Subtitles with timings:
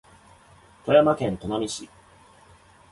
[0.83, 1.87] 富山県砺波市